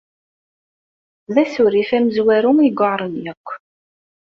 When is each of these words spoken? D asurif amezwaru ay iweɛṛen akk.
D 1.33 1.35
asurif 1.43 1.89
amezwaru 1.97 2.51
ay 2.61 2.71
iweɛṛen 2.71 3.25
akk. 3.33 3.47